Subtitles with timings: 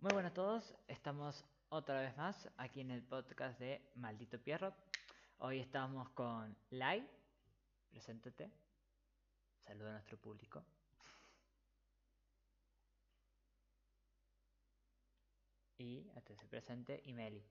[0.00, 4.72] Muy buenas a todos, estamos otra vez más aquí en el podcast de Maldito Pierrot.
[5.38, 7.04] Hoy estamos con Lai,
[7.90, 8.48] preséntate,
[9.66, 10.62] saluda a nuestro público.
[15.78, 17.44] Y hasta se presente y Meli.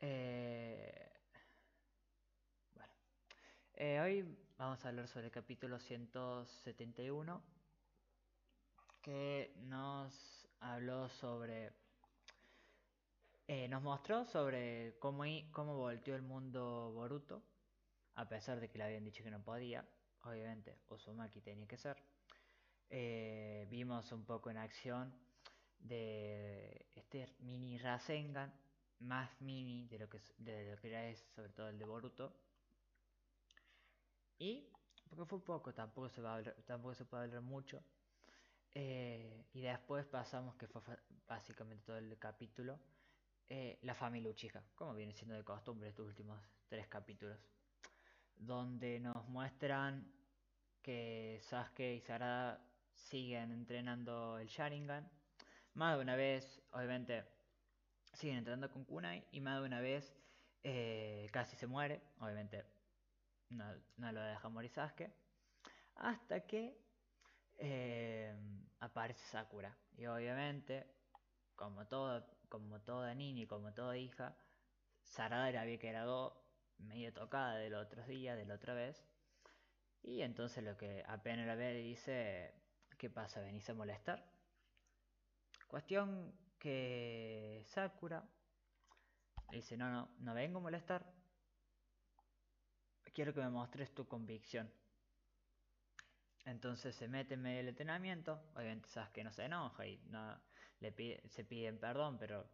[0.00, 1.12] Eh,
[2.74, 2.92] bueno,
[3.74, 7.40] eh, hoy vamos a hablar sobre el capítulo 171
[9.00, 11.72] que nos habló sobre...
[13.48, 17.42] eh, nos mostró sobre cómo, cómo volteó el mundo Boruto,
[18.14, 19.84] a pesar de que le habían dicho que no podía,
[20.24, 21.96] obviamente Uzumaki tenía que ser.
[22.90, 25.12] Eh, vimos un poco en acción
[25.80, 28.52] de este mini Rasengan,
[29.00, 32.32] más mini de lo que, de lo que era es sobre todo el de Boruto.
[34.38, 34.66] Y,
[35.08, 37.80] porque fue poco, tampoco se, va a hablar- tampoco se puede hablar mucho.
[38.74, 40.82] Eh, y después pasamos, que fue
[41.26, 42.78] básicamente todo el capítulo,
[43.48, 47.38] eh, la familia Uchiha, como viene siendo de costumbre estos últimos tres capítulos,
[48.36, 50.12] donde nos muestran
[50.82, 55.10] que Sasuke y Sarada siguen entrenando el Sharingan.
[55.74, 57.24] Más de una vez, obviamente,
[58.12, 60.14] siguen entrenando con Kunai y más de una vez
[60.62, 62.64] eh, casi se muere, obviamente
[63.50, 65.10] no lo deja morir Sasuke,
[65.96, 66.78] hasta que
[67.60, 68.34] eh,
[68.80, 69.76] aparece Sakura.
[69.96, 70.86] Y obviamente,
[71.54, 74.36] como, todo, como toda niña y como toda hija,
[75.04, 76.42] Sarada había quedado
[76.78, 79.04] medio tocada del otro día, de la otra vez.
[80.02, 82.54] Y entonces lo que apenas la ve le dice,
[82.96, 83.40] ¿qué pasa?
[83.40, 84.24] ¿Venís a molestar?
[85.68, 88.24] Cuestión que Sakura
[89.50, 91.06] dice, no, no, no vengo a molestar.
[93.12, 94.72] Quiero que me muestres tu convicción.
[96.46, 98.40] Entonces se mete en medio del entrenamiento.
[98.54, 100.40] Obviamente sabes que no se enoja y no,
[100.80, 102.46] le pide, se piden perdón, pero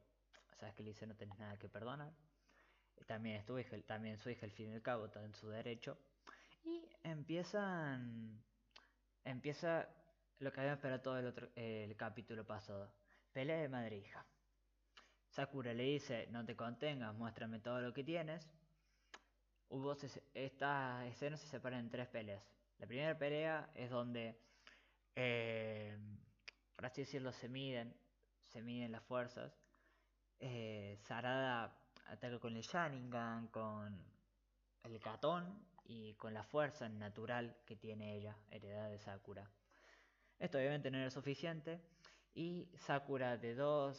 [0.59, 2.12] sabes que le dice no tenés nada que perdonar.
[3.06, 5.48] También es tu hija, también su hija al fin y al cabo está en su
[5.48, 5.99] derecho.
[6.65, 8.43] Y empiezan.
[9.25, 9.89] Empieza
[10.39, 12.93] lo que habíamos esperado todo el otro el capítulo pasado.
[13.33, 14.25] Pelea de madre e hija.
[15.28, 18.49] Sakura le dice, no te contengas, muéstrame todo lo que tienes.
[19.69, 19.97] Hubo
[20.34, 22.56] esta escena se separa en tres peleas.
[22.78, 24.38] La primera pelea es donde,
[25.14, 25.97] eh,
[26.75, 27.94] por así decirlo, se miden,
[28.42, 29.59] se miden las fuerzas.
[30.38, 33.98] Eh, Sarada ataca con el Sharingan, con
[34.82, 39.50] el Katón y con la fuerza natural que tiene ella, heredada de Sakura.
[40.38, 41.81] Esto obviamente no era suficiente
[42.34, 43.98] y Sakura de dos,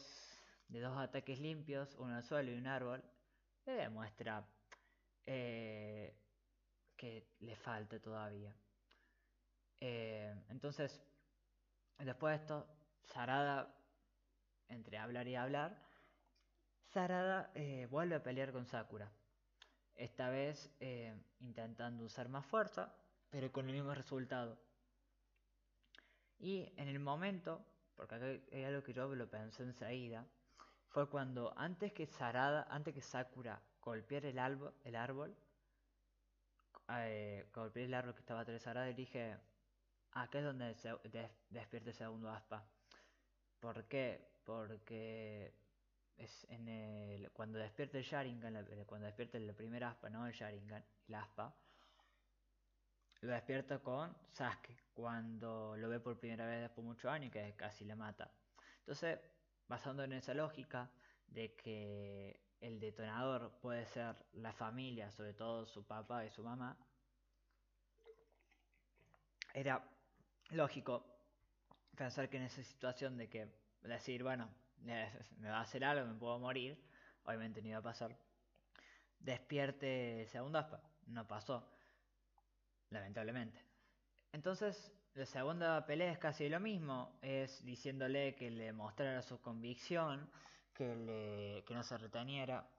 [0.68, 3.04] de dos ataques limpios, uno al suelo y un árbol,
[3.66, 4.48] le demuestra
[5.26, 6.16] eh,
[6.96, 8.54] que le falta todavía.
[9.80, 11.02] Eh, entonces,
[12.00, 12.68] después de esto,
[13.04, 13.74] Sarada,
[14.70, 15.82] entre hablar y hablar,
[16.86, 19.12] Sarada eh, vuelve a pelear con Sakura.
[19.96, 22.94] Esta vez eh, intentando usar más fuerza,
[23.30, 24.58] pero con el mismo resultado.
[26.40, 30.26] Y en el momento, porque acá hay algo que yo lo pensé enseguida,
[30.90, 34.96] fue cuando antes que Sarada, antes que Sakura golpeara el, árbol, el
[37.54, 39.38] golpeé el árbol que estaba atrás de Sarada y dije,
[40.24, 42.64] acá es donde se des- despierta el segundo aspa.
[43.60, 44.28] ¿Por qué?
[44.46, 45.54] Porque
[46.18, 50.34] es en el, cuando despierta el Sharingan, eh, cuando despierta el primer aspa, no el
[50.34, 51.56] Sharingan, el aspa,
[53.22, 57.32] lo despierta con Sasuke, cuando lo ve por primera vez después de muchos años y
[57.32, 58.32] que casi le mata.
[58.80, 59.20] Entonces,
[59.68, 60.90] basando en esa lógica
[61.28, 66.78] de que el detonador puede ser la familia, sobre todo su papá y su mamá,
[69.54, 69.97] era
[70.52, 71.06] lógico
[71.96, 73.48] pensar que en esa situación de que
[73.82, 76.78] decir, bueno, me va a hacer algo, me puedo morir,
[77.24, 78.16] obviamente no iba a pasar,
[79.20, 80.82] despierte segundo aspa.
[81.08, 81.66] No pasó,
[82.90, 83.64] lamentablemente.
[84.34, 90.30] Entonces, la segunda pelea es casi lo mismo, es diciéndole que le mostrara su convicción,
[90.74, 92.70] que, le, que no se reteniera,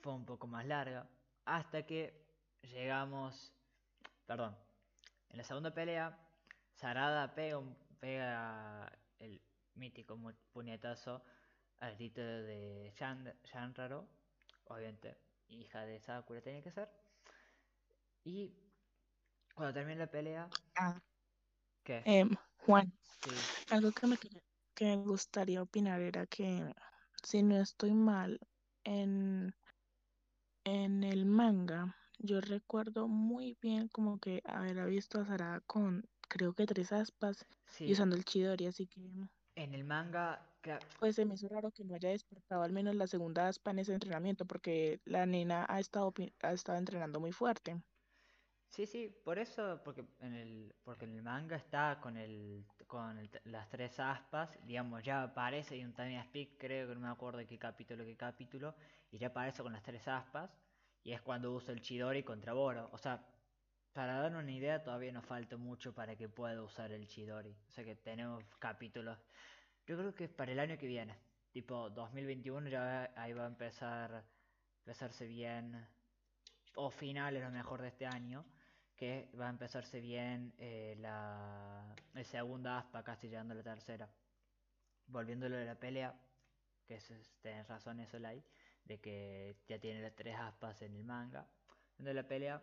[0.00, 1.06] fue un poco más larga,
[1.44, 2.24] hasta que
[2.62, 3.52] llegamos,
[4.24, 4.56] perdón,
[5.30, 6.16] en la segunda pelea,
[6.80, 9.40] Sarada pega, un- pega el
[9.74, 10.16] mítico
[10.52, 11.22] puñetazo
[11.80, 12.92] al grito de
[13.44, 14.06] Shanraro,
[14.66, 15.16] obviamente
[15.48, 16.88] hija de Sakura tenía que ser,
[18.24, 18.52] y
[19.54, 21.00] cuando termina la pelea, Ah,
[21.84, 22.02] ¿qué?
[22.04, 22.30] em,
[22.64, 22.92] Juan,
[23.22, 23.30] Sí,
[23.70, 24.16] algo que me,
[24.76, 26.72] que me gustaría opinar era que,
[27.24, 28.38] si no estoy mal,
[28.84, 29.52] en,
[30.64, 36.54] en el manga, yo recuerdo muy bien como que haber visto a Sarada con, creo
[36.54, 37.46] que tres aspas
[37.84, 39.00] y sí, usando el Chidori, así que
[39.56, 40.58] En el manga,
[40.98, 43.80] pues se me hizo raro que no haya despertado al menos la segunda aspa en
[43.80, 47.82] ese entrenamiento, porque la nena ha estado, ha estado entrenando muy fuerte.
[48.70, 53.28] Sí, sí, por eso, porque en el, porque en el manga está con el, con
[53.44, 57.38] las tres aspas, digamos, ya aparece y un time speak, creo que no me acuerdo
[57.38, 58.76] de qué capítulo, qué capítulo,
[59.10, 60.50] y ya aparece con las tres aspas,
[61.02, 62.90] y es cuando usa el Chidori contra Boro.
[62.92, 63.37] O sea,
[63.92, 67.56] para dar una idea, todavía nos falta mucho para que pueda usar el Chidori.
[67.68, 69.18] O sea que tenemos capítulos.
[69.86, 71.16] Yo creo que es para el año que viene.
[71.50, 74.24] Tipo 2021 ya ahí va a empezar
[74.80, 75.86] empezarse bien.
[76.76, 78.44] O finales lo mejor de este año.
[78.96, 81.94] Que va a empezarse bien eh, la
[82.24, 84.08] segunda aspa, casi llegando a la tercera.
[85.06, 86.14] Volviéndolo de la pelea.
[86.86, 87.12] Que es,
[87.42, 91.46] tenés razón eso, de que ya tiene las tres aspas en el manga.
[91.98, 92.62] De la pelea,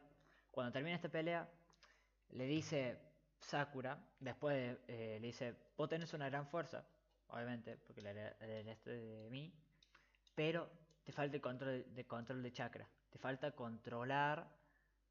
[0.55, 1.47] cuando termina esta pelea,
[2.29, 2.97] le dice
[3.37, 6.87] Sakura, después eh, le dice, vos tenés una gran fuerza,
[7.27, 9.53] obviamente, porque la heredaste de mí,
[10.33, 10.71] pero
[11.03, 14.49] te falta el control de, control de chakra, te falta controlar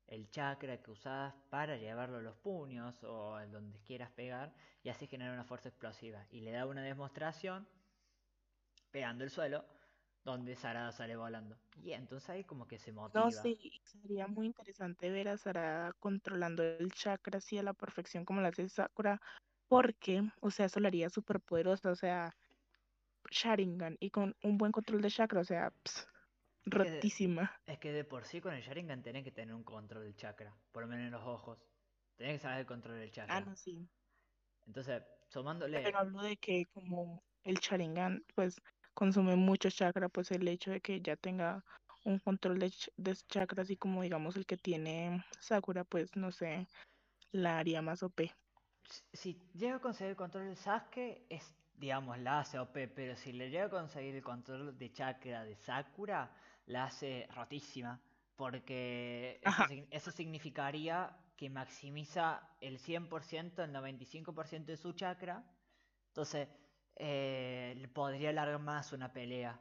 [0.06, 4.88] el chakra que usás para llevarlo a los puños o a donde quieras pegar y
[4.88, 6.26] así generar una fuerza explosiva.
[6.30, 7.68] Y le da una demostración
[8.90, 9.64] pegando el suelo
[10.24, 11.56] donde Sarada sale volando.
[11.82, 13.24] Y entonces ahí como que se motiva.
[13.24, 18.24] No, sí, sería muy interesante ver a Sarada controlando el chakra así a la perfección
[18.24, 19.20] como lo hace Sakura,
[19.68, 22.34] porque, o sea, eso lo haría súper poderosa, o sea,
[23.30, 25.72] Sharingan, y con un buen control de chakra, o sea,
[26.64, 27.52] rotísima.
[27.66, 30.56] Es que de por sí con el Sharingan tenés que tener un control del chakra,
[30.72, 31.58] por lo menos en los ojos.
[32.16, 33.36] Tenés que saber el control del chakra.
[33.36, 33.86] Ah, no, sí.
[34.66, 35.82] Entonces, sumándole...
[35.82, 38.60] Pero hablo de que como el Sharingan, pues
[38.94, 41.64] consume mucho chakra, pues el hecho de que ya tenga
[42.04, 46.68] un control de, de chakra así como digamos el que tiene Sakura, pues no sé,
[47.32, 48.30] la haría más OP.
[49.12, 53.32] Si llega a conseguir el control de Sasuke, es, digamos, la hace OP, pero si
[53.32, 56.30] le llega a conseguir el control de chakra de Sakura,
[56.66, 58.00] la hace rotísima,
[58.36, 65.44] porque eso, eso, significaría que maximiza el 100%, el 95% de su chakra.
[66.08, 66.48] Entonces,
[66.96, 69.60] eh, podría alargar más una pelea.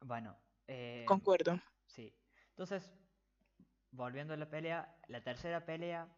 [0.00, 0.36] Bueno.
[0.68, 1.60] Eh, Concuerdo.
[1.86, 2.12] Sí.
[2.50, 2.92] Entonces,
[3.90, 6.08] volviendo a la pelea, la tercera pelea,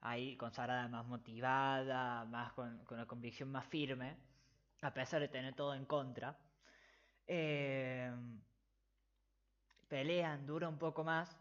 [0.00, 4.16] ahí con Sarada más motivada, más con, con una convicción más firme,
[4.82, 6.38] a pesar de tener todo en contra.
[7.26, 8.10] Eh,
[9.88, 11.36] pelean, dura un poco más,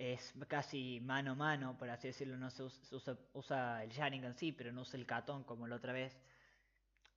[0.00, 4.50] es casi mano a mano, por así decirlo, no se usa, usa, el Sharingan sí,
[4.50, 6.18] pero no usa el Katon como la otra vez.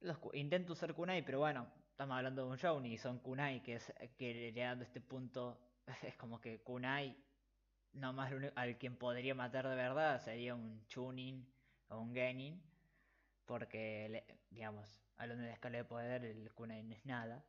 [0.02, 3.76] Los, intento usar Kunai, pero bueno, estamos hablando de un show y son Kunai, que
[3.76, 5.58] es que llegando a este punto
[6.04, 7.16] es como que Kunai,
[7.94, 11.48] no más al quien podría matar de verdad sería un Chunin
[11.88, 12.62] o un Genin,
[13.46, 17.46] porque digamos, hablando de escala de poder, el Kunai no es nada,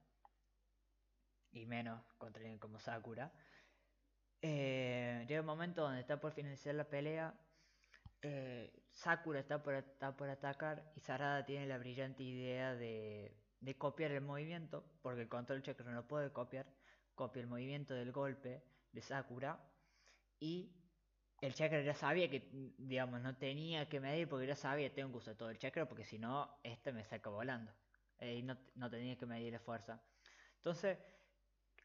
[1.51, 3.33] y menos contra alguien como Sakura.
[4.47, 7.35] Eh, llega un momento donde está por finalizar la pelea.
[8.21, 13.41] Eh, Sakura está por, atacar y Sarada tiene la brillante idea de,
[13.79, 16.67] copiar el movimiento, porque el control chakra no lo puede copiar.
[17.15, 18.63] Copia el movimiento del golpe
[18.93, 19.59] de Sakura
[20.39, 20.77] y
[21.41, 25.19] el chakra ya sabía que, digamos, no tenía que medir porque ya sabía, tengo que
[25.19, 27.73] usar todo el chakra porque si no, este me saca volando.
[28.19, 30.03] Eh, y no, no tenía que medir la fuerza.
[30.57, 30.99] Entonces,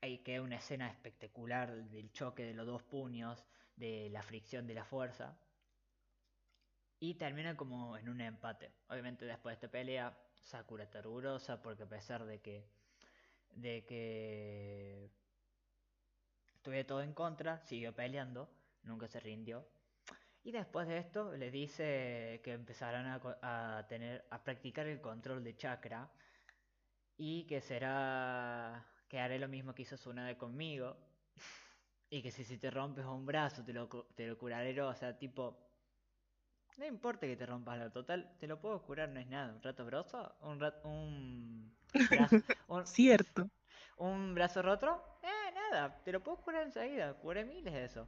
[0.01, 3.43] hay que una escena espectacular del choque de los dos puños,
[3.75, 5.37] de la fricción de la fuerza.
[6.99, 8.71] Y termina como en un empate.
[8.89, 12.67] Obviamente después de esta pelea, Sakura está orgullosa porque a pesar de que
[13.51, 15.09] de que
[16.55, 18.49] estuve todo en contra, siguió peleando,
[18.83, 19.67] nunca se rindió.
[20.43, 25.43] Y después de esto le dice que empezarán a, a tener a practicar el control
[25.43, 26.09] de chakra
[27.17, 30.95] y que será que haré lo mismo que hizo Tsunade conmigo.
[32.09, 34.79] Y que si, si te rompes un brazo te lo, te lo curaré.
[34.81, 35.67] O sea, tipo.
[36.77, 39.53] No importa que te rompas lo total, te lo puedo curar, no es nada.
[39.53, 40.35] ¿Un rato broso?
[40.41, 40.87] ¿Un rato.
[40.87, 41.75] Un.
[42.09, 42.37] Brazo,
[42.85, 43.49] Cierto.
[43.97, 45.19] ¿Un brazo roto?
[45.21, 47.13] Eh, nada, te lo puedo curar enseguida.
[47.15, 48.07] Curé miles de eso.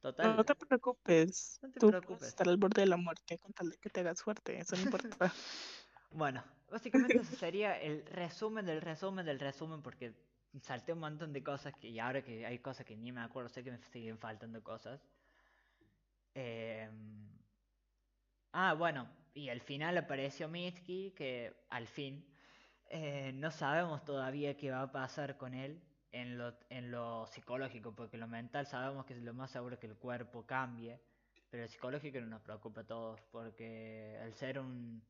[0.00, 0.36] Total.
[0.36, 1.58] No te preocupes.
[1.62, 2.28] No te Tú preocupes.
[2.28, 4.58] estar al borde de la muerte con tal de que te hagas fuerte.
[4.58, 5.32] Eso no importa.
[6.10, 10.14] bueno, Básicamente ese sería el resumen del resumen del resumen porque
[10.60, 13.48] salté un montón de cosas que y ahora que hay cosas que ni me acuerdo,
[13.48, 15.00] sé que me siguen faltando cosas.
[16.34, 17.28] Em,
[18.52, 22.24] ah, bueno, y al final apareció Mitski, que al fin
[22.88, 25.80] eh, no sabemos todavía qué va a pasar con él
[26.12, 29.86] en lo, en lo psicológico, porque lo mental sabemos que es lo más seguro que
[29.86, 31.00] el cuerpo cambie
[31.50, 35.02] Pero el psicológico no nos preocupa a todos, porque al ser un,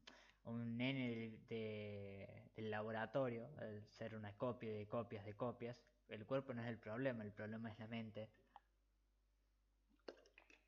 [0.46, 6.54] un nene de, del laboratorio, al ser una copia de copias de copias, el cuerpo
[6.54, 8.30] no es el problema, el problema es la mente.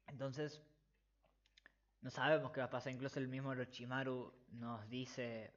[0.07, 0.63] Entonces,
[2.01, 2.93] no sabemos qué va a pasar.
[2.93, 5.53] Incluso el mismo Orochimaru nos dice,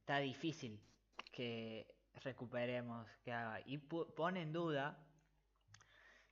[0.00, 0.80] está difícil
[1.32, 1.86] que
[2.22, 3.60] recuperemos, que haga.
[3.66, 4.98] Y pone en duda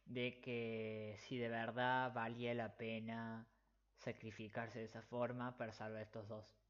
[0.04, 3.46] de que si de verdad valía la pena
[3.96, 6.63] sacrificarse de esa forma para salvar a estos dos.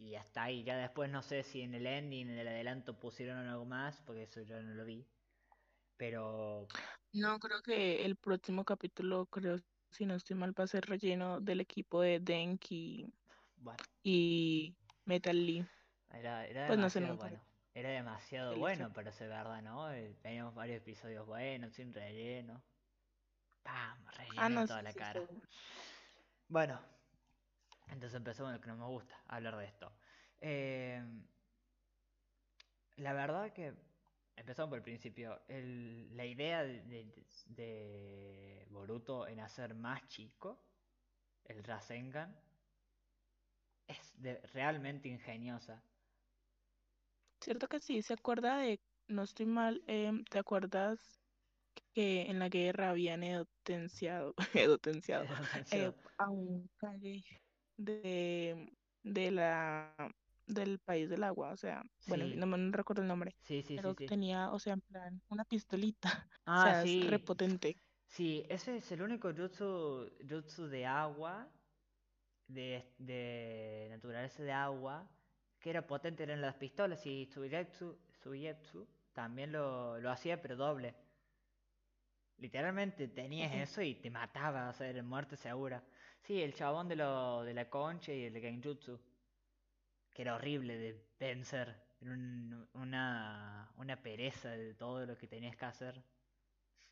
[0.00, 3.46] Y hasta ahí, ya después no sé si en el ending, en el adelanto pusieron
[3.46, 5.06] algo más, porque eso yo no lo vi.
[5.98, 6.66] Pero...
[7.12, 9.58] No, creo que el próximo capítulo, creo,
[9.90, 13.12] si no estoy mal, va a ser relleno del equipo de Denki
[14.02, 15.66] y Metal Lee.
[16.14, 17.44] Era, era pues demasiado bueno.
[17.74, 19.92] Era demasiado bueno para ser verdad, ¿no?
[19.92, 22.64] Eh, teníamos varios episodios buenos, sin relleno.
[23.62, 24.02] ¡Pam!
[24.16, 25.20] Relleno ah, toda la cara.
[26.48, 26.80] Bueno,
[27.90, 29.92] entonces empezamos lo que no me gusta, hablar de esto.
[30.40, 31.02] Eh,
[32.96, 33.74] la verdad que
[34.36, 35.40] empezamos por el principio.
[35.48, 37.06] la idea de,
[38.70, 40.62] Boruto en hacer más chico
[41.44, 42.34] el Rasengan
[43.88, 44.14] es
[44.52, 45.82] realmente ingeniosa.
[47.40, 51.20] Cierto que sí, se acuerda de, no estoy mal, em, ¿te acuerdas
[51.92, 55.26] que en la guerra habían edotenciado, edotenciado
[55.72, 57.39] eh, a un Kage
[57.84, 58.72] de,
[59.02, 59.94] de la
[60.46, 63.94] del país del agua, o sea, bueno, no me recuerdo el nombre, sí, sí, pero
[63.94, 67.76] sí, tenía, o sea, en plan, una pistolita, ah, o sea, es repotente.
[68.06, 71.48] Sí, ese es el único jutsu, jutsu de agua,
[72.48, 75.08] de, de naturaleza de agua,
[75.60, 80.94] que era potente eran las pistolas y Suigetsu, Suigetsu también lo, lo hacía pero doble.
[82.38, 85.84] Literalmente tenías eso y te mataba, o sea, era muerte segura.
[86.22, 88.98] Sí, el chabón de, lo, de la concha y el de.
[90.12, 91.74] Que era horrible de vencer.
[92.00, 92.12] Era
[92.74, 96.02] una, una pereza de todo lo que tenías que hacer.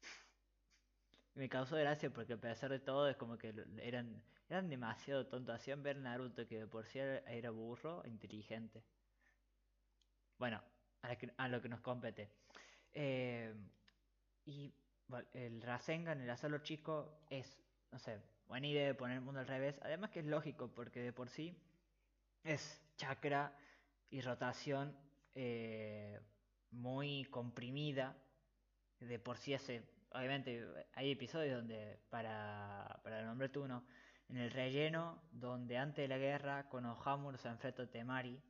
[1.35, 5.55] Me causó gracia porque a pesar de todo es como que eran eran demasiado tontos.
[5.55, 8.83] Hacían ver Naruto que de por sí era burro, inteligente.
[10.39, 10.63] Bueno,
[11.37, 12.31] a, lo que nos compete.
[12.93, 13.55] Eh,
[14.47, 14.73] y
[15.35, 17.61] el Rasengan, el hacerlo chico, es,
[17.93, 18.19] no sé,
[18.49, 19.79] buena idea de poner el mundo al revés.
[19.83, 21.55] Además que es lógico, porque de por sí
[22.43, 23.57] es chakra
[24.11, 24.97] y rotación
[25.35, 26.19] eh,
[26.71, 28.17] muy comprimida.
[28.99, 33.85] De por sí hace, obviamente, hay episodios donde, para, para nombrarte uno,
[34.29, 38.43] en el relleno, donde antes de la guerra Konohamaru se enfrenta a Temari,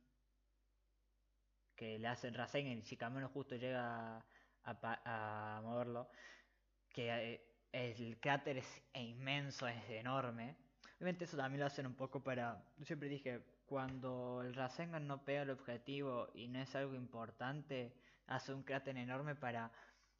[1.75, 4.25] que le hacen Rasengan y Shikamaru justo llega
[4.63, 6.09] a, moverlo,
[6.89, 10.55] que eh, el cráter es inmenso, es enorme.
[10.97, 12.63] Obviamente eso también lo hacen un poco para...
[12.77, 17.93] Yo siempre dije, cuando el Rasengan no pega el objetivo y no es algo importante,
[18.27, 19.71] hace un cráter enorme para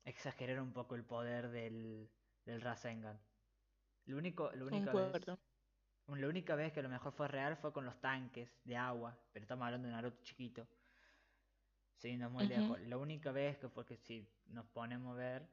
[0.05, 2.09] exagerar un poco el poder del,
[2.45, 3.19] del Rasengan.
[4.05, 5.11] Lo único, lo único
[6.17, 9.15] la única vez que a lo mejor fue real fue con los tanques de agua,
[9.31, 10.67] pero estamos hablando de Naruto chiquito.
[11.97, 12.79] Sí, no muy lejos.
[12.81, 15.47] La única vez que fue que si nos ponemos a ver,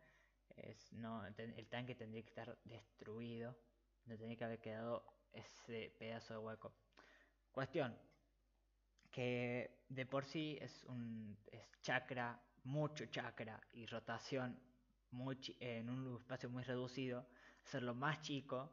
[0.56, 3.56] es, no, el tanque tendría que estar destruido,
[4.06, 6.72] no tendría que haber quedado ese pedazo de hueco.
[7.52, 7.96] Cuestión,
[9.10, 14.58] que de por sí es un es chakra, mucho chakra y rotación
[15.10, 17.26] muy, en un espacio muy reducido,
[17.64, 18.70] hacerlo más chico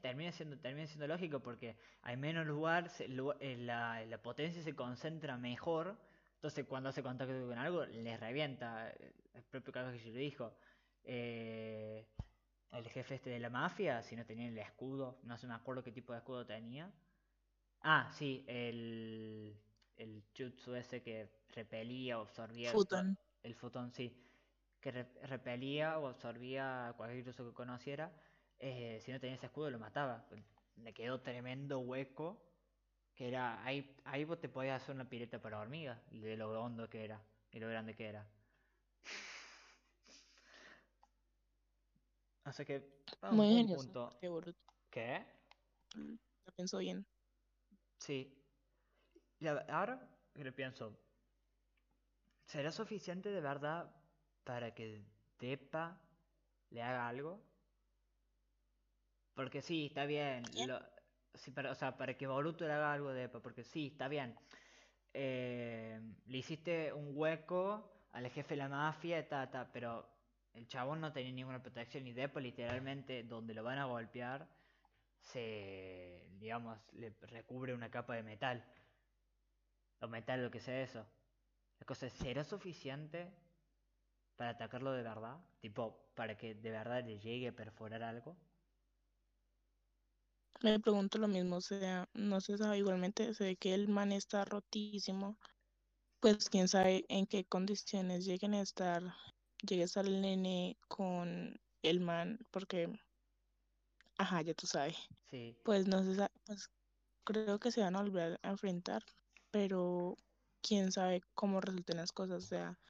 [0.00, 5.96] termina, siendo, termina siendo lógico porque hay menos lugar, eh, la, potencia se concentra mejor,
[6.36, 8.90] entonces cuando hace contacto con algo le revienta.
[9.34, 10.56] El propio que lo dijo.
[11.04, 12.06] Eh,
[12.72, 15.82] el jefe este de la mafia, si no tenía el escudo, no se me acuerdo
[15.82, 16.92] qué tipo de escudo tenía.
[17.80, 19.60] Ah, sí, el,
[19.96, 22.70] el jutsu ese que repelía o absorbía.
[23.42, 24.22] El, futón, sí.
[24.80, 24.90] Que
[25.22, 28.12] repelía o absorbía cualquier jutsu que conociera
[28.58, 30.26] eh, si no tenía ese escudo lo mataba.
[30.76, 32.42] Le quedó tremendo hueco.
[33.16, 33.64] Que era.
[33.64, 35.98] Ahí, ahí vos te podías hacer una pileta para hormigas.
[36.10, 37.20] De lo hondo que era.
[37.50, 38.26] Y lo grande que era.
[42.44, 43.02] Así que.
[43.32, 44.10] Muy un punto.
[44.90, 45.24] ¿Qué?
[45.94, 47.04] Lo pienso bien.
[47.98, 48.32] Sí.
[49.40, 50.96] Y ahora que lo pienso.
[52.44, 53.90] ¿Será suficiente de verdad
[54.44, 55.02] para que
[55.40, 56.00] Depa
[56.70, 57.42] le haga algo?
[59.34, 60.44] Porque sí, está bien.
[60.66, 60.80] Lo,
[61.54, 64.36] para, o sea, para que Boruto le haga algo de porque sí, está bien.
[65.12, 70.06] Eh, le hiciste un hueco al jefe de la mafia, ta, pero
[70.54, 74.48] el chabón no tenía ninguna protección y Depa literalmente donde lo van a golpear
[75.20, 78.64] se, digamos, le recubre una capa de metal.
[80.00, 81.06] O metal, lo que sea eso.
[81.78, 83.32] La cosa es, ¿será suficiente
[84.36, 85.38] para atacarlo de verdad?
[85.60, 88.36] Tipo, para que de verdad le llegue a perforar algo.
[90.62, 94.12] Me pregunto lo mismo, o sea, no se sabe igualmente, se ve que el man
[94.12, 95.38] está rotísimo,
[96.20, 99.02] pues quién sabe en qué condiciones lleguen a estar,
[99.66, 102.92] llegue a estar el nene con el man, porque,
[104.18, 104.96] ajá, ya tú sabes,
[105.30, 106.70] Sí, pues no se sabe, pues
[107.24, 109.02] creo que se van a volver a enfrentar,
[109.50, 110.16] pero
[110.62, 112.80] quién sabe cómo resulten las cosas, o sea,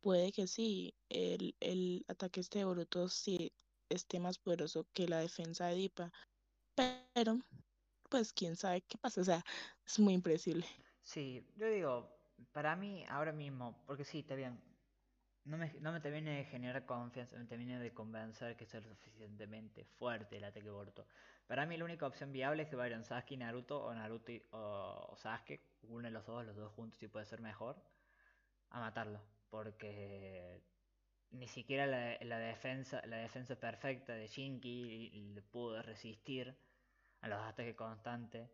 [0.00, 3.52] puede que sí, el, el ataque este de Boruto sí
[3.90, 6.12] esté más poderoso que la defensa de Dipa,
[6.76, 7.38] pero
[8.10, 9.44] pues quién sabe qué pasa, o sea,
[9.86, 10.66] es muy impredecible.
[11.02, 12.10] sí, yo digo,
[12.52, 14.60] para mí ahora mismo, porque sí, está bien,
[15.44, 19.84] no me, no me de generar confianza, me termine de convencer que es lo suficientemente
[19.84, 21.06] fuerte el ataque Boruto.
[21.46, 25.16] Para mí la única opción viable es que vayan Sasuke y Naruto, o Naruto o
[25.16, 27.76] Sasuke, uno de los dos, los dos juntos si puede ser mejor,
[28.70, 30.62] a matarlo, porque
[31.30, 36.56] ni siquiera la, la defensa la defensa perfecta de Shinki le pudo resistir
[37.24, 38.50] a los ataques constantes.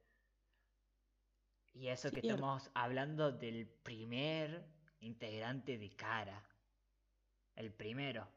[1.75, 2.37] Y eso que Cierto.
[2.37, 4.65] estamos hablando del primer
[5.01, 6.41] integrante de cara.
[7.57, 8.29] El primero.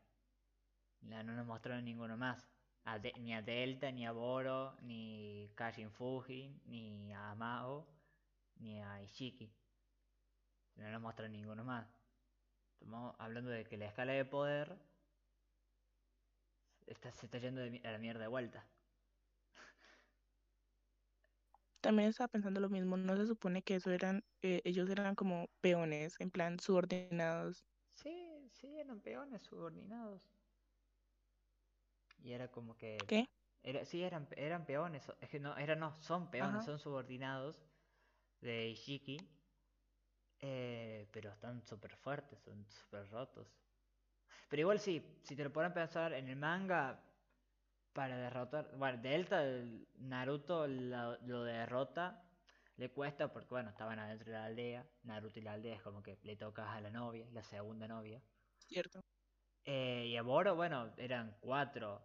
[1.02, 2.50] No, no nos mostraron ninguno más.
[2.86, 7.88] A De- ni a Delta, ni a Boro, ni Kashin Fuji, ni a Mao,
[8.56, 9.54] ni a Ishiki.
[10.75, 11.88] No nos mostraron ninguno más.
[12.74, 14.75] Estamos hablando de que la escala de poder
[16.88, 18.66] está, se está yendo de a la mierda de vuelta.
[21.84, 25.50] También estaba pensando lo mismo, no se supone que eso eran, eh, ellos eran como
[25.62, 27.66] peones, en plan subordinados.
[27.92, 30.22] Sí, sí, eran peones subordinados.
[32.18, 32.98] Y era como que...
[33.08, 33.25] ¿Qué?
[33.63, 35.12] Era, sí, eran, eran peones.
[35.22, 36.66] Es que no, eran, no, son peones, Ajá.
[36.66, 37.63] son subordinados
[38.42, 39.18] de Ishiki.
[40.40, 43.48] eh, pero están súper fuertes, son súper rotos.
[44.50, 47.03] Pero igual sí, si te lo ponen pensar en el manga,
[47.94, 48.75] para derrotar.
[48.77, 52.20] Bueno, Delta, el Naruto lo, lo derrota.
[52.77, 54.86] Le cuesta porque, bueno, estaban adentro de la aldea.
[55.03, 58.22] Naruto y la aldea es como que le tocas a la novia, la segunda novia.
[58.58, 59.00] Cierto.
[59.66, 62.01] Eh, y a Boro, bueno, eran cuatro.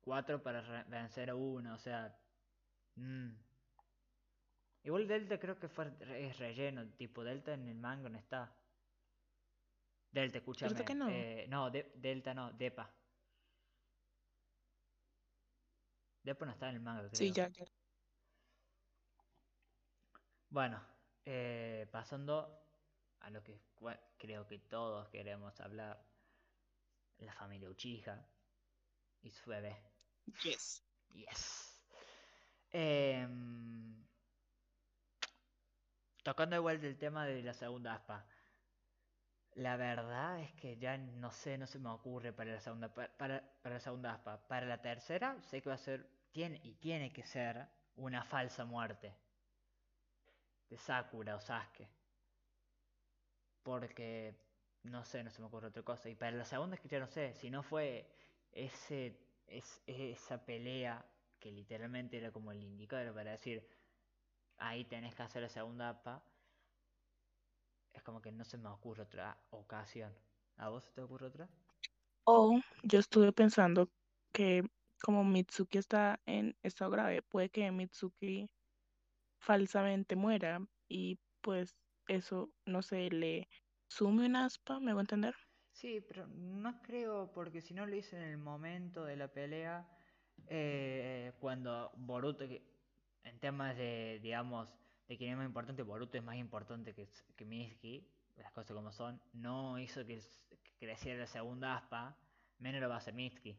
[0.00, 2.18] Cuatro para vencer a uno, o sea.
[2.96, 3.28] mm.
[4.84, 8.50] Igual Delta creo que fue es relleno, tipo Delta en el manga no está.
[10.12, 10.70] Delta, escúchame.
[10.70, 11.10] ¿Cierto que no?
[11.10, 12.90] eh, no, De- Delta no, Depa.
[16.28, 17.18] Depa no está en el manga, creo.
[17.18, 17.64] Sí, ya, ya.
[20.50, 20.80] Bueno,
[21.24, 22.66] eh, pasando
[23.20, 23.58] a lo que
[24.18, 25.98] creo que todos queremos hablar,
[27.18, 28.26] la familia Uchiha
[29.22, 29.76] y su bebé.
[30.44, 30.82] Yes.
[31.14, 31.82] Yes.
[32.72, 34.06] Em,
[36.22, 38.26] tocando igual del tema de la segunda aspa.
[39.54, 43.08] La verdad es que ya no sé, no se me ocurre para la segunda pa-
[43.16, 44.46] para, para la segunda aspa.
[44.46, 48.64] Para la tercera sé que va a ser tiene y tiene que ser una falsa
[48.64, 49.14] muerte
[50.68, 51.88] de Sakura o Sasuke.
[53.62, 54.34] Porque
[54.84, 56.08] no sé, no se me ocurre otra cosa.
[56.08, 58.10] Y para la segunda es que ya no sé, si no fue
[58.52, 61.04] ese es, esa pelea
[61.40, 63.66] que literalmente era como el indicador para decir
[64.58, 66.22] ahí tenés que hacer la segunda APA.
[67.92, 70.12] Es como que no se me ocurre otra ocasión.
[70.56, 71.48] ¿A vos te ocurre otra?
[72.24, 73.88] O yo estuve pensando
[74.32, 78.48] que como Mitsuki está en estado grave, puede que Mitsuki
[79.38, 81.76] falsamente muera y pues
[82.08, 83.48] eso, no sé, le
[83.88, 85.34] sume un aspa, ¿me voy a entender?
[85.72, 89.88] Sí, pero no creo, porque si no lo hice en el momento de la pelea,
[90.48, 94.74] eh, cuando Boruto, en temas de, digamos,
[95.06, 98.90] de quién es más importante, Boruto es más importante que, que Mitsuki, las cosas como
[98.92, 100.20] son, no hizo que
[100.78, 102.16] creciera la segunda aspa,
[102.58, 103.56] menos lo va a hacer Mitsuki.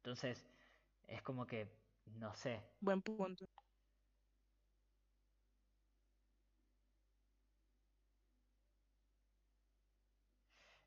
[0.00, 0.46] Entonces,
[1.06, 1.68] es como que,
[2.06, 3.44] no sé, Buen punto.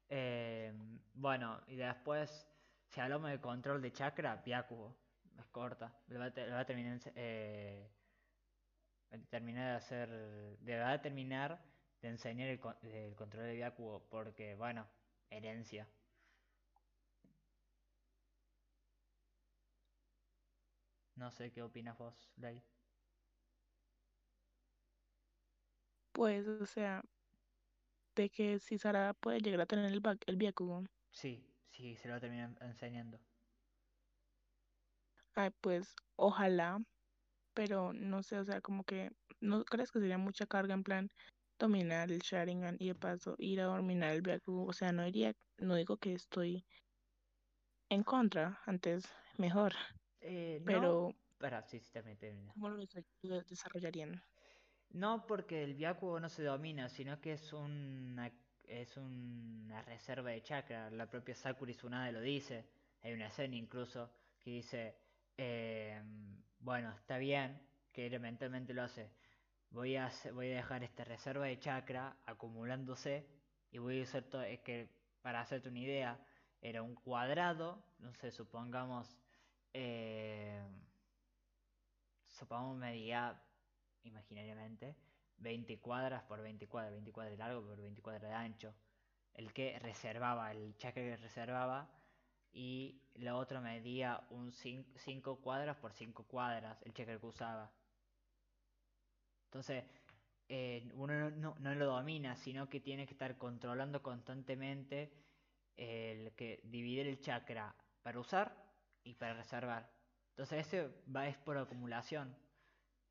[0.09, 0.73] Eh,
[1.13, 2.47] bueno, y después,
[2.89, 4.95] si hablamos de control de chakra, Byakugo,
[5.39, 6.03] es corta.
[6.07, 7.91] Le va a, va terminar, eh,
[9.29, 10.09] terminar de hacer,
[10.61, 11.59] le va a terminar
[12.01, 14.87] de enseñar el, el control de Byakugo, porque, bueno,
[15.29, 15.87] herencia.
[21.15, 22.61] No sé qué opinas vos, Ley.
[26.11, 27.03] Pues, o sea,
[28.15, 30.89] de que si Sara puede llegar a tener el, el Byakugan.
[31.11, 33.19] Sí, sí, se lo terminan enseñando.
[35.35, 36.79] Ay, pues ojalá,
[37.53, 41.09] pero no sé, o sea, como que no crees que sería mucha carga en plan
[41.59, 44.69] dominar el Sharingan y de paso ir a dominar el Byakugan.
[44.69, 46.65] O sea, no diría, no digo que estoy
[47.89, 49.05] en contra, antes
[49.37, 49.73] mejor,
[50.23, 52.53] Eh, no, pero espera, sí, sí, termina.
[52.53, 54.21] ¿cómo lo desa- lo desarrollarían?
[54.91, 58.31] No porque el Byakugo no se domina, sino que es una,
[58.63, 60.89] es una reserva de chakra.
[60.91, 62.63] La propia Sakura Tsunade lo dice.
[63.01, 64.09] Hay una escena incluso
[64.39, 64.95] que dice,
[65.37, 69.09] em, bueno, está bien que él mentalmente lo hace.
[69.71, 73.25] Voy a, hacer- voy a dejar esta reserva de chakra acumulándose
[73.71, 74.87] y voy a usar todo, es que
[75.21, 76.25] para hacerte una idea,
[76.61, 79.22] era un cuadrado, no sé, supongamos,
[79.73, 80.81] em,
[82.27, 83.41] supongamos medía
[84.03, 84.95] imaginariamente
[85.37, 88.73] 20 cuadras por 20 cuadras, 20 cuadras de largo por 20 cuadras de ancho.
[89.33, 91.89] El que reservaba, el chakra que reservaba,
[92.53, 97.71] y la otra medía un 5 cuadras por 5 cuadras, el chakra que usaba.
[99.45, 99.85] Entonces,
[100.49, 105.13] eh, uno no, no- lo domina, sino que tiene que estar controlando constantemente
[105.77, 108.62] el que dividir el chakra para usar
[109.03, 109.89] y para reservar.
[110.29, 112.35] Entonces, ese va es por acumulación.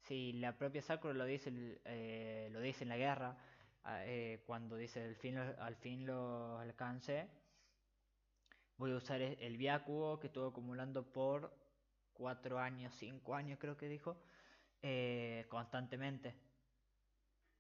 [0.03, 3.37] Si la propia Sakura lo dice, eh, lo dice en la guerra,
[3.85, 5.03] ah, eh, cuando dice
[5.59, 7.29] al fin, lo, alcancé,
[8.77, 11.57] voy a usar e- el Byakugo que estuve acumulando por
[12.15, 14.21] 4 años, 5 años creo que dijo,
[14.83, 16.35] eh, constantemente.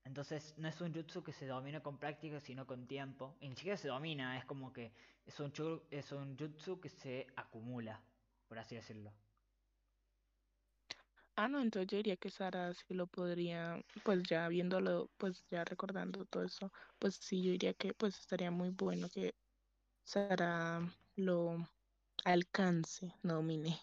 [0.04, 3.36] Entonces no es un jutsu que se domina con práctica, sino con tiempo.
[3.40, 4.92] Y ni siquiera se domina, es como que
[5.24, 5.52] es un,
[5.90, 8.02] es un jutsu que se acumula,
[8.52, 9.10] por así decirlo.
[11.36, 15.64] Ah, no, entonces yo diría que Sara sí lo podría, pues ya viéndolo, pues ya
[15.64, 19.34] recordando todo eso, pues sí, yo diría que pues estaría muy bueno que
[20.04, 20.80] Sara
[21.16, 21.68] lo
[22.24, 23.78] alcance, no domine.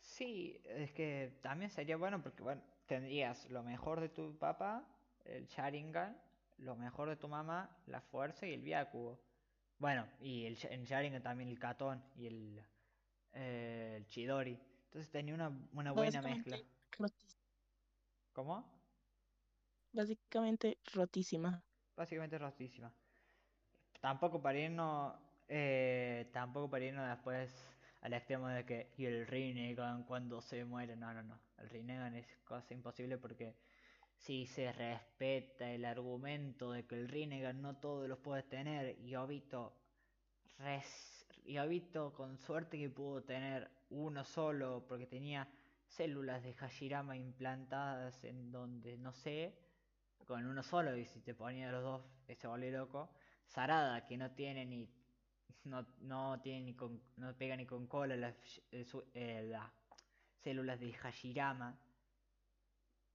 [0.00, 4.86] Sí, es que también sería bueno porque, bueno, tendrías lo mejor de tu papá,
[5.24, 6.20] el Sharingan,
[6.58, 9.20] lo mejor de tu mamá, la fuerza y el Byakugo.
[9.78, 12.64] Bueno, y el, en Sharingan también el Katon y el,
[13.34, 14.58] eh, el Chidori.
[14.86, 16.56] Entonces tenía una, una buena mezcla.
[16.98, 17.36] Rotis-
[18.32, 18.64] ¿Cómo?
[19.92, 21.62] básicamente rotísima.
[21.96, 22.92] Básicamente rostísima.
[24.00, 25.14] Tampoco para irnos,
[25.48, 27.50] eh, tampoco para irnos después
[28.02, 30.96] al extremo de que y el Rinnegan cuando se muere.
[30.96, 31.38] No, no, no.
[31.58, 33.54] El Rinnegan es cosa imposible porque
[34.16, 39.14] si se respeta el argumento de que el Rinnegan no todos los puedes tener y
[39.16, 39.72] Obito,
[40.58, 41.13] res,
[41.44, 45.48] y Obito con suerte que pudo tener uno solo porque tenía
[45.86, 49.54] células de Hashirama implantadas en donde no sé
[50.24, 53.10] con uno solo y si te ponía los dos eh, se volvió loco.
[53.46, 54.88] Sarada que no tiene ni
[55.64, 58.34] no, no tiene ni con, no pega ni con cola las
[58.72, 59.70] eh, eh, las
[60.42, 61.78] células de Hashirama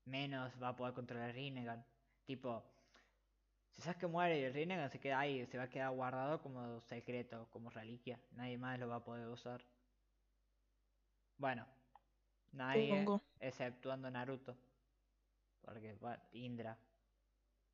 [0.06, 1.86] menos va a poder controlar Rinnegan.
[2.26, 2.64] Tipo,
[3.80, 6.42] si sabes que muere y el Rinnegan se queda ahí, se va a quedar guardado
[6.42, 8.22] como secreto, como reliquia.
[8.32, 9.66] Nadie más lo va a poder usar.
[11.38, 11.66] Bueno,
[12.52, 13.22] nadie Supongo.
[13.40, 14.58] exceptuando Naruto.
[15.62, 16.78] Porque, bueno, Indra.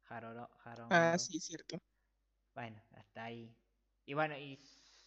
[0.09, 0.49] Haroro,
[0.89, 1.19] Ah, Haromaru.
[1.19, 1.77] sí, cierto.
[2.53, 3.57] Bueno, hasta ahí.
[4.05, 4.59] Y bueno, y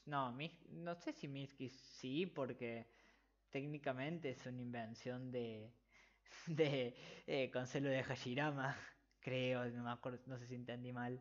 [0.04, 2.90] no, Mis- no sé si Mitsuki sí, porque
[3.50, 5.74] técnicamente es una invención de
[6.46, 8.76] de eh, Consuelo de Hashirama,
[9.28, 11.20] creo, no me acuerdo, no sé si entendí mal.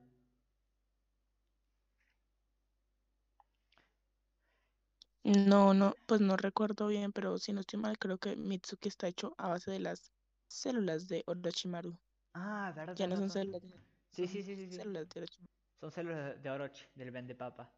[5.23, 9.07] No, no, pues no recuerdo bien, pero si no estoy mal, creo que Mitsuki está
[9.07, 10.11] hecho a base de las
[10.47, 11.99] células de Orochimaru.
[12.33, 13.79] Ah, verdad, Ya no son células de,
[14.11, 14.77] Sí, sí, sí, sí, sí.
[14.77, 15.53] células de Orochimaru.
[15.79, 17.73] Son células de- Orochi, del Vende Papa.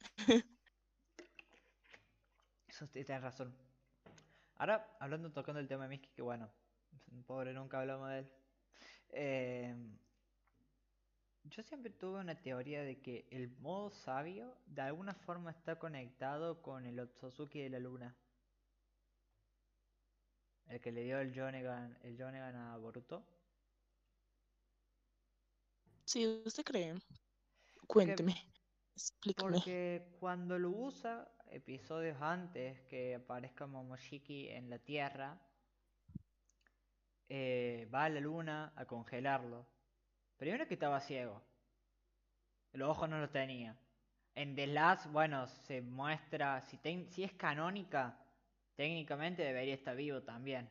[2.68, 3.56] Eso tienes razón.
[4.56, 6.50] Ahora, hablando, tocando el tema de Miski, que bueno,
[7.26, 8.32] pobre, nunca hablamos de él.
[9.10, 9.74] Eh,
[11.44, 16.62] yo siempre tuve una teoría de que el modo sabio de alguna forma está conectado
[16.62, 18.16] con el Otsutsuki de la luna.
[20.66, 23.26] El que le dio el Jonegan, el Jonegan a Boruto.
[26.04, 26.94] Si usted cree,
[27.86, 28.34] Porque, cuénteme,
[28.94, 29.60] explíqueme.
[29.60, 35.40] porque cuando lo usa, episodios antes que aparezca Momoshiki en la Tierra,
[37.28, 39.66] eh, va a la luna a congelarlo.
[40.36, 41.42] Primero que estaba ciego.
[42.72, 43.76] Los ojos no los tenía.
[44.34, 44.68] En The
[45.10, 46.78] bueno, se muestra, si,
[47.22, 48.18] es canónica,
[48.74, 50.68] técnicamente debería estar vivo también.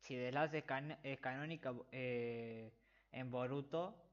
[0.00, 0.64] Si The
[1.02, 2.72] es canónica, eh,
[3.12, 4.08] en Boruto,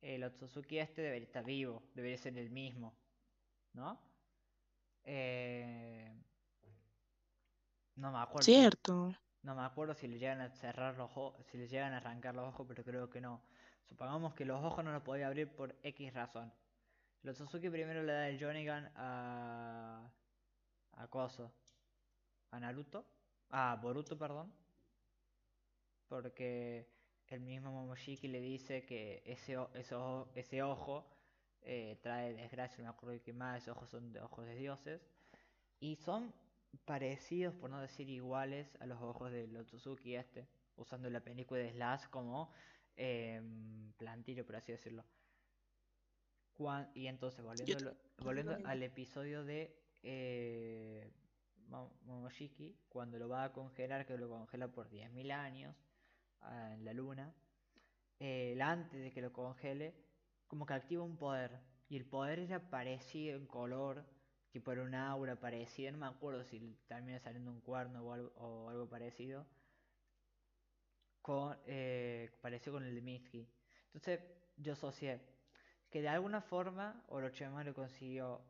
[0.00, 2.96] el Otsutsuki este debería estar vivo, debería ser el mismo,
[3.74, 4.00] ¿no?
[5.04, 6.12] Eh,
[7.96, 8.42] no me acuerdo.
[8.44, 9.14] Cierto.
[9.42, 12.34] No me acuerdo si le llegan a cerrar los ojos, si le llegan a arrancar
[12.34, 13.42] los ojos, pero creo que no.
[13.84, 16.52] Supongamos que los ojos no los podía abrir por X razón.
[17.22, 20.10] Los Suzuki primero le da el Jonigan a.
[20.92, 21.52] a Koso.
[22.50, 23.04] A Naruto.
[23.50, 24.52] A Boruto, perdón.
[26.08, 26.88] Porque
[27.28, 29.56] el mismo Momoshiki le dice que ese,
[30.34, 31.06] ese, ojo
[31.62, 32.82] eh, trae desgracia.
[32.82, 35.00] Me acuerdo que más, esos ojos son de ojos de dioses.
[35.78, 36.32] Y son
[36.84, 40.48] parecidos, por no decir iguales, a los ojos de Lotsuzuki este.
[40.76, 42.50] Usando la película de Slash como
[42.96, 43.42] eh,
[43.96, 45.04] plantillo, por así decirlo.
[46.94, 51.12] y entonces, volviendo, volviendo al episodio de eh,
[52.04, 55.76] Momoshiki, cuando lo va a congelar, que lo congela por 10.000 años
[56.74, 57.34] en la luna,
[58.18, 59.94] eh, antes de que lo congele,
[60.46, 61.60] como que activa un poder.
[61.88, 64.04] Y el poder era parecido en color,
[64.50, 68.32] tipo era un aura parecida, no me acuerdo si termina saliendo un cuerno o algo,
[68.36, 69.46] o algo parecido
[71.22, 73.48] con, eh, pareció con el de Mitsuki.
[73.86, 74.20] Entonces
[74.56, 75.20] yo asocié
[75.90, 78.40] que de alguna forma Orochimaru consiguió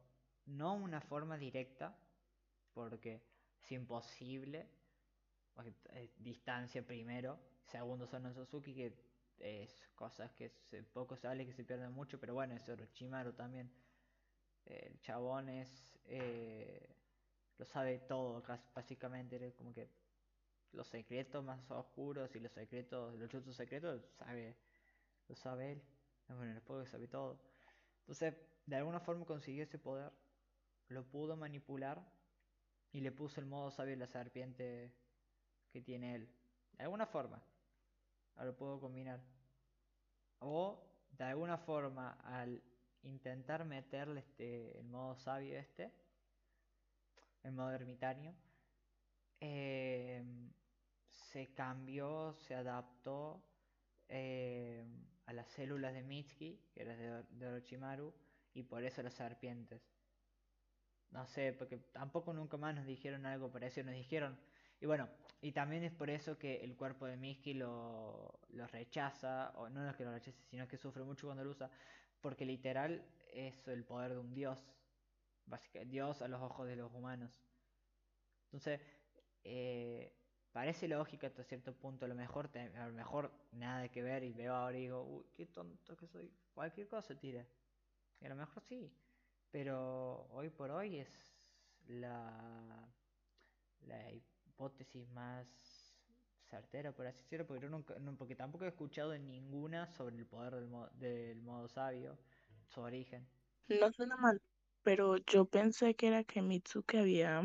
[0.46, 1.96] no una forma directa,
[2.74, 3.22] porque
[3.62, 4.68] es imposible,
[6.18, 8.94] distancia primero, segundo son Suzuki, que
[9.38, 13.70] es cosas que se, poco se que se pierden mucho, pero bueno, es Orochimaru también.
[14.66, 16.94] El chabón es, eh,
[17.58, 18.42] lo sabe todo,
[18.74, 19.88] básicamente, como que
[20.72, 24.56] los secretos más oscuros y los secretos, los chutos secretos, sabe,
[25.28, 25.82] lo sabe él.
[26.28, 27.40] Bueno, el pueblo sabe todo.
[28.00, 28.34] Entonces,
[28.66, 30.12] de alguna forma consiguió ese poder,
[30.88, 32.04] lo pudo manipular
[32.92, 34.92] y le puso el modo sabio la serpiente
[35.70, 36.28] que tiene él.
[36.72, 37.42] De alguna forma,
[38.36, 39.20] lo puedo combinar.
[40.38, 42.62] O de alguna forma, al
[43.02, 45.90] intentar meterle este, el modo sabio este,
[47.42, 48.34] el modo ermitaño,
[49.40, 50.22] eh,
[51.08, 53.42] se cambió, se adaptó
[54.08, 54.84] eh,
[55.26, 58.12] a las células de Mitsuki, que era de, Orochimaru,
[58.54, 59.80] y por eso las serpientes.
[61.10, 64.38] No sé, porque tampoco nunca más nos dijeron algo parecido, nos dijeron...
[64.82, 65.10] Y bueno,
[65.42, 69.88] y también es por eso que el cuerpo de Mitsuki lo, lo rechaza, o no
[69.88, 71.70] es que lo rechace, sino que sufre mucho cuando lo usa,
[72.20, 74.58] porque literal es el poder de un dios,
[75.46, 77.42] básicamente, dios a los ojos de los humanos.
[78.44, 78.80] Entonces,
[79.44, 80.12] eh,
[80.52, 84.32] parece lógica hasta cierto punto, a lo mejor, a lo mejor nada que ver y
[84.32, 87.46] veo ahora y digo, uy, qué tonto que soy, cualquier cosa tira.
[88.20, 88.92] Y a lo mejor sí,
[89.50, 91.08] pero hoy por hoy es
[91.86, 92.92] la,
[93.86, 95.46] la hipótesis más
[96.50, 100.70] certera, por así decirlo, porque, nunca, porque tampoco he escuchado ninguna sobre el poder del,
[100.98, 102.18] del modo sabio,
[102.68, 103.26] su origen.
[103.68, 104.42] No suena mal,
[104.82, 107.42] pero yo pensé que era que Mitsuki había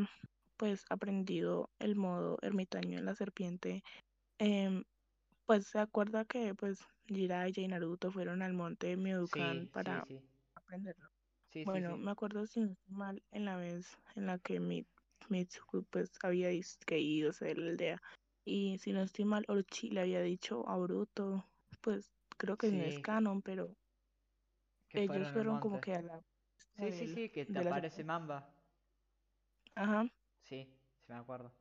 [0.58, 3.84] pues aprendido el modo ermitaño en la serpiente,
[4.40, 4.84] em,
[5.46, 10.06] pues se acuerda que pues Jiraiya y Naruto fueron al monte Myodukan para
[10.56, 11.10] aprenderlo.
[11.66, 14.86] bueno, me acuerdo si no estoy mal en la vez en la que
[15.30, 18.02] Mitsuku pues había ido a la aldea
[18.46, 21.46] y si no estoy mal Orochi le había dicho a Boruto,
[21.82, 23.76] pues creo que no es canon, pero
[24.94, 26.22] ellos fueron como que a la
[26.80, 28.56] Sí, sí, sí, que te aparece Mamba.
[29.76, 30.06] Ajá.
[30.44, 30.64] Sí,
[31.06, 31.54] sí me acuerdo.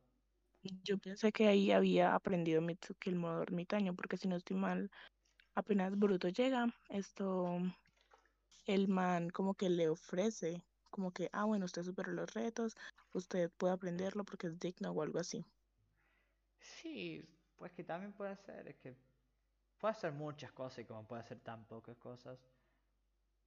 [0.83, 4.89] Yo pensé que ahí había aprendido Mitsuki el modo ermitaño, porque si no estoy mal,
[5.55, 7.59] apenas Bruto llega, esto,
[8.65, 12.75] el man como que le ofrece, como que, ah, bueno, usted superó los retos,
[13.13, 15.45] usted puede aprenderlo porque es digno o algo así.
[16.65, 17.23] Sí,
[17.55, 18.95] pues que también puede ser, es que
[19.77, 22.39] puede hacer muchas cosas y como puede hacer tan pocas cosas.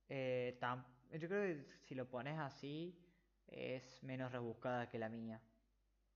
[0.09, 2.97] Eh, tan, yo creo que si lo pones así,
[3.47, 5.41] es menos rebuscada que la mía.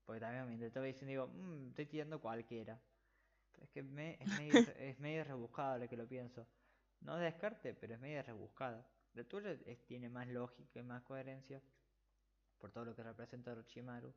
[0.05, 2.79] Porque también me intentó diciendo, digo, mmm, estoy tirando cualquiera.
[3.61, 6.47] es que me, es, medio, es medio rebuscada lo que lo pienso.
[7.01, 8.87] No descarte, pero es medio rebuscada.
[9.13, 11.61] La tuya tiene más lógica y más coherencia
[12.57, 14.13] por todo lo que representa Orochimaru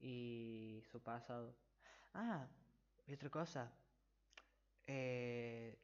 [0.00, 1.54] y su pasado.
[2.14, 2.46] Ah,
[3.06, 3.72] y otra cosa.
[4.86, 5.78] Eh,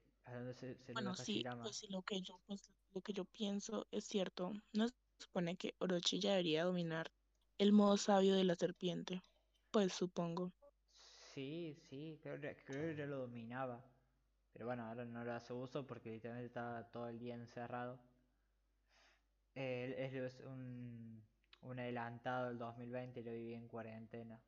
[0.93, 4.53] bueno, sí, pues lo que yo pues, lo que yo pienso es cierto.
[4.73, 4.87] No
[5.19, 7.11] supone que Orochi ya debería dominar
[7.59, 9.23] el modo sabio de la serpiente.
[9.71, 10.53] Pues supongo.
[11.35, 13.85] Sí, sí, creo, que ya lo dominaba.
[14.53, 17.99] Pero bueno, ahora no lo hace uso porque literalmente está todo el día encerrado.
[19.55, 21.23] Él es un,
[21.63, 24.41] un adelantado del 2020 y lo viví en cuarentena.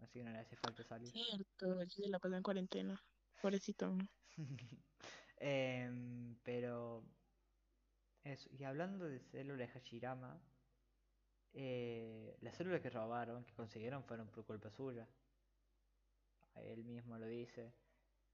[0.00, 1.10] Así que no le hace falta salir.
[1.10, 3.02] Cierto, se la pasa en cuarentena.
[3.40, 3.96] pobrecito.
[5.42, 7.02] Em, pero
[8.24, 10.38] eso, y hablando de células de Hashirama,
[11.54, 15.08] eh, las células que robaron, que consiguieron, fueron por culpa suya.
[16.56, 17.72] Él mismo lo dice.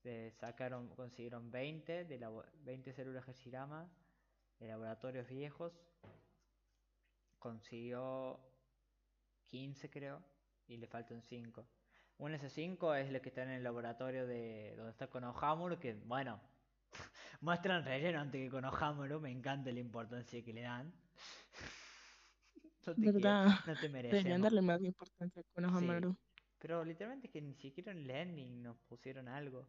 [0.03, 2.31] Se sacaron, consiguieron 20, de la,
[2.65, 3.89] 20 células Hashirama
[4.59, 5.73] de laboratorios viejos.
[7.39, 8.41] Consiguió
[9.47, 10.23] 15 creo,
[10.69, 11.67] y le faltan 5.
[12.19, 16.41] Un S5 es el que está en el laboratorio de donde está Konohamaru, que bueno,
[17.41, 20.93] muestran relleno antes que Konohamaru, me encanta la importancia que le dan.
[22.87, 23.49] No te, ¿Verdad?
[23.67, 26.13] no te Deberían darle más importancia a Konohamaru.
[26.13, 26.19] Sí,
[26.61, 29.67] pero literalmente es que ni siquiera en el ending nos pusieron algo.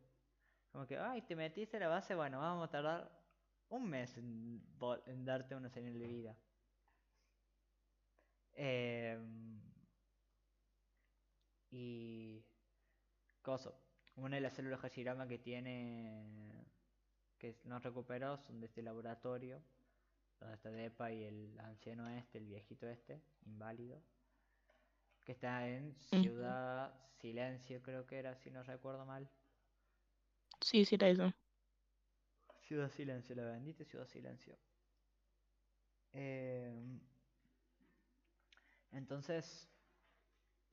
[0.72, 3.12] Como que, ay, te metiste a la base, bueno, vamos a tardar
[3.70, 4.62] un mes en,
[5.08, 6.38] en darte una señal de vida.
[8.54, 9.18] Eh,
[11.72, 12.44] y.
[13.42, 13.80] Coso.
[14.16, 16.66] Una de las células Hashirama que tiene.
[17.38, 19.62] que no recuperó son de este laboratorio.
[20.40, 24.02] Donde está Depa y el anciano este, el viejito este, inválido.
[25.26, 29.30] Que está en Ciudad Silencio, creo que era, si no recuerdo mal.
[30.62, 31.34] Sí, sí era eso.
[32.62, 34.58] Ciudad Silencio, la bendita Ciudad Silencio.
[36.14, 37.00] Eh,
[38.92, 39.70] entonces,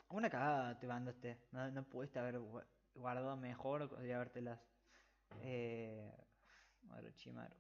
[0.09, 1.39] una cagada te mandaste.
[1.53, 2.41] No, no pudiste haber
[2.95, 4.61] guardado mejor, podría habértelas.
[5.43, 6.13] Eh,
[6.91, 7.57] Orochimaru.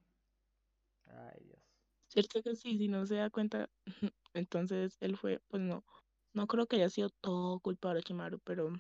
[1.06, 1.62] Ay, Dios.
[2.08, 3.68] Cierto que sí, si no se da cuenta,
[4.34, 5.84] entonces él fue, pues no,
[6.32, 8.72] no creo que haya sido todo culpa de Orochimaru, pero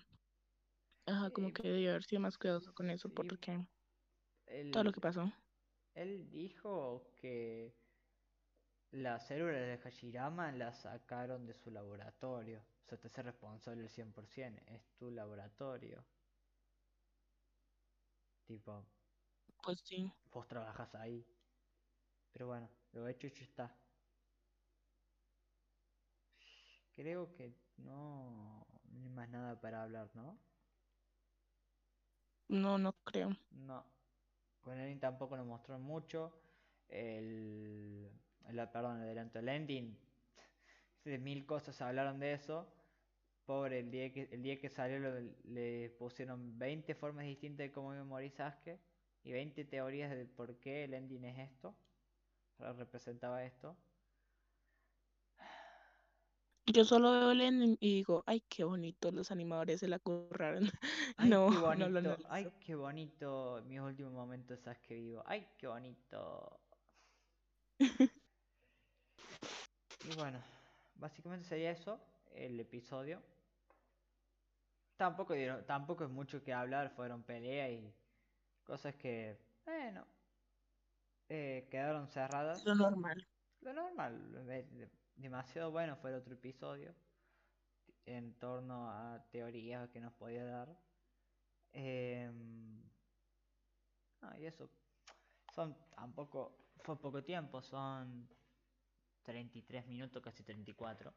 [1.06, 3.66] ajá, como que debió haber sido más cuidadoso con eso, porque
[4.72, 5.32] todo lo que pasó.
[5.94, 7.74] Él dijo que
[8.90, 12.62] las células de Hashirama las sacaron de su laboratorio.
[12.84, 14.62] O sea, te hace responsable el 100%.
[14.66, 16.04] Es tu laboratorio.
[18.46, 18.84] Tipo.
[19.62, 20.12] Pues sí.
[20.32, 21.24] Vos trabajas ahí.
[22.32, 23.74] Pero bueno, lo hecho ya está.
[26.94, 30.38] Creo que no, no hay más nada para hablar, ¿no?
[32.48, 33.36] No, no creo.
[33.50, 33.84] No.
[34.62, 36.32] Con él tampoco nos mostró mucho.
[36.88, 38.10] El
[38.50, 39.96] la, perdón, el adelanto del ending,
[41.04, 42.73] de mil cosas hablaron de eso.
[43.46, 44.98] Pobre, el día que, el día que salió
[45.44, 48.78] le pusieron 20 formas distintas de cómo memorizar Sasuke
[49.22, 51.74] y 20 teorías de por qué el ending es esto,
[52.58, 53.76] representaba esto.
[56.66, 60.70] Yo solo veo el ending y digo, ay, qué bonito, los animadores se la curraron.
[61.18, 65.22] Ay, no, qué bonito, no lo Ay, qué bonito, mis últimos momentos Sasuke vivo.
[65.26, 66.60] Ay, qué bonito.
[70.06, 70.38] Y bueno,
[70.96, 71.98] básicamente sería eso,
[72.34, 73.22] el episodio.
[74.96, 75.34] Tampoco,
[75.66, 77.94] tampoco es mucho que hablar, fueron peleas y
[78.64, 80.06] cosas que, bueno,
[81.28, 82.64] eh, quedaron cerradas.
[82.64, 83.26] Lo normal.
[83.60, 84.46] Lo normal,
[85.16, 86.94] demasiado bueno fue el otro episodio
[88.04, 90.76] en torno a teorías que nos podía dar.
[91.72, 92.30] Eh,
[94.38, 94.70] y eso,
[95.54, 98.28] son tampoco, fue poco tiempo, son
[99.22, 101.12] 33 minutos, casi 34.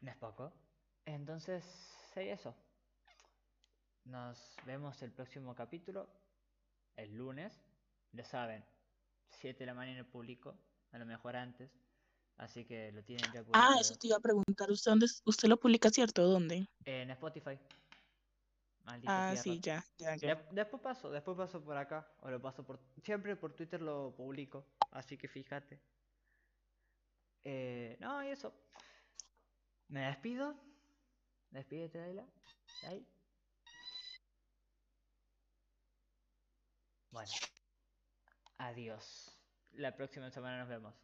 [0.00, 0.52] No es poco.
[1.04, 2.54] Entonces, sería eso.
[4.04, 6.08] Nos vemos el próximo capítulo,
[6.96, 7.52] el lunes.
[8.12, 8.64] Ya saben,
[9.30, 10.54] 7 de la mañana el público,
[10.90, 11.70] a lo mejor antes.
[12.36, 14.70] Así que lo tienen ya Ah, eso te iba a preguntar.
[14.70, 16.22] ¿Usted, dónde, usted lo publica, cierto?
[16.26, 16.66] ¿Dónde?
[16.84, 17.58] En Spotify.
[19.06, 20.34] ah, sí, ya, ya, ya.
[20.50, 22.10] después paso, después paso por acá.
[22.20, 22.80] O lo paso por.
[23.02, 24.66] Siempre por Twitter lo publico.
[24.90, 25.78] Así que fíjate.
[27.44, 28.52] Eh, no, y eso.
[29.88, 30.71] Me despido.
[31.52, 32.26] Despídete, Ayla.
[32.84, 33.06] Ahí.
[37.10, 37.30] Bueno.
[38.56, 39.38] Adiós.
[39.72, 40.94] La próxima semana nos vemos.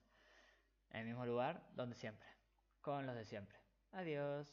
[0.91, 2.27] En el mismo lugar, donde siempre.
[2.81, 3.59] Con los de siempre.
[3.93, 4.49] Adiós.